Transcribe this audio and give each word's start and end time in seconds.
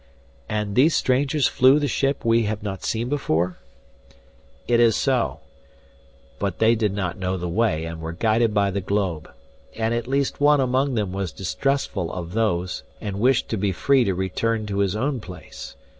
"And 0.49 0.73
these 0.73 0.95
strangers 0.95 1.47
flew 1.47 1.77
the 1.77 1.87
ship 1.87 2.25
we 2.25 2.45
have 2.45 2.63
not 2.63 2.83
seen 2.83 3.07
before?" 3.07 3.59
"It 4.67 4.79
is 4.79 4.95
so. 4.95 5.41
But 6.39 6.57
they 6.57 6.73
did 6.73 6.91
not 6.91 7.19
know 7.19 7.37
the 7.37 7.47
way 7.47 7.85
and 7.85 8.01
were 8.01 8.11
guided 8.11 8.51
by 8.51 8.71
the 8.71 8.81
globe. 8.81 9.29
And 9.75 9.93
at 9.93 10.07
least 10.07 10.41
one 10.41 10.59
among 10.59 10.95
them 10.95 11.13
was 11.13 11.31
distrustful 11.31 12.11
of 12.11 12.33
those 12.33 12.81
and 12.99 13.19
wished 13.19 13.47
to 13.49 13.57
be 13.57 13.71
free 13.71 14.03
to 14.05 14.15
return 14.15 14.65
to 14.65 14.79
his 14.79 14.95
own 14.95 15.19
place. 15.19 15.75